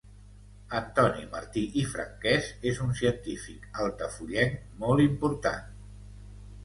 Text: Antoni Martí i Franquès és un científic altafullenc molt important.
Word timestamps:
Antoni 0.79 1.25
Martí 1.33 1.63
i 1.81 1.83
Franquès 1.91 2.49
és 2.71 2.81
un 2.87 2.97
científic 3.01 3.67
altafullenc 3.85 4.67
molt 4.85 5.05
important. 5.09 5.69